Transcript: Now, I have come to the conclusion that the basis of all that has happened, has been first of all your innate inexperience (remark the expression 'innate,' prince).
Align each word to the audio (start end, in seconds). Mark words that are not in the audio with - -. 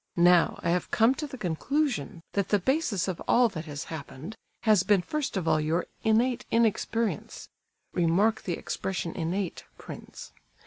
Now, 0.17 0.59
I 0.63 0.71
have 0.71 0.89
come 0.89 1.13
to 1.13 1.27
the 1.27 1.37
conclusion 1.37 2.23
that 2.33 2.49
the 2.49 2.57
basis 2.57 3.07
of 3.07 3.21
all 3.27 3.49
that 3.49 3.65
has 3.65 3.83
happened, 3.83 4.35
has 4.63 4.81
been 4.81 5.03
first 5.03 5.37
of 5.37 5.47
all 5.47 5.61
your 5.61 5.85
innate 6.03 6.43
inexperience 6.49 7.49
(remark 7.93 8.41
the 8.41 8.53
expression 8.53 9.13
'innate,' 9.13 9.63
prince). 9.77 10.31